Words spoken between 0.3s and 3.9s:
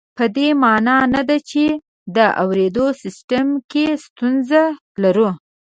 دې مانا نه ده چې د اورېدو سیستم کې